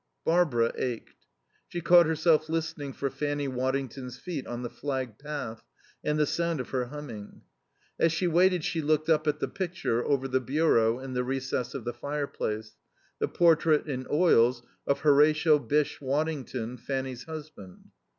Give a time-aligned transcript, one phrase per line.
[0.25, 1.27] Barbara ached.
[1.67, 5.63] She caught herself listening for Fanny Waddington's feet on the flagged path
[6.03, 7.43] and the sound of her humming.
[7.99, 11.75] As she waited she looked up at the picture over the bureau in the recess
[11.75, 12.75] of the fireplace,
[13.19, 17.91] the portrait in oils of Horatio Bysshe Waddington, Fanny's husband.